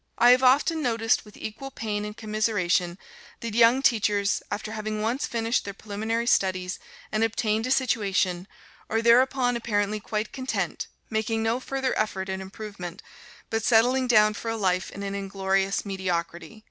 I 0.17 0.31
have 0.31 0.41
often 0.41 0.81
noticed, 0.81 1.25
with 1.25 1.37
equal 1.37 1.69
pain 1.69 2.05
and 2.05 2.17
commiseration, 2.17 2.97
that 3.41 3.53
young 3.53 3.83
teachers, 3.83 4.41
after 4.49 4.71
having 4.71 4.99
once 4.99 5.27
finished 5.27 5.63
their 5.63 5.75
preliminary 5.75 6.25
studies 6.25 6.79
and 7.11 7.23
obtained 7.23 7.67
a 7.67 7.71
situation, 7.71 8.47
are 8.89 9.03
thereupon 9.03 9.55
apparently 9.55 9.99
quite 9.99 10.33
content, 10.33 10.87
making 11.11 11.43
no 11.43 11.59
further 11.59 11.95
effort 11.99 12.29
at 12.29 12.39
improvement, 12.39 13.03
but 13.51 13.61
settling 13.61 14.07
down 14.07 14.33
for 14.33 14.55
life 14.55 14.89
in 14.89 15.03
an 15.03 15.13
inglorious 15.13 15.85
mediocrity. 15.85 16.59